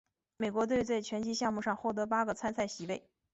[0.37, 3.07] 美国队在拳击项目上获得八个参赛席位。